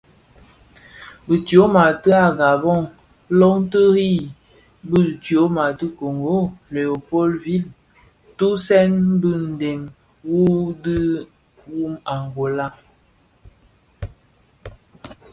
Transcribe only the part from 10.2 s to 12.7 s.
wu dhim wu a Angola.